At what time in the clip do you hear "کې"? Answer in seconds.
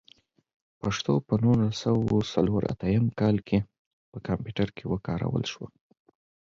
3.47-3.59, 4.77-4.85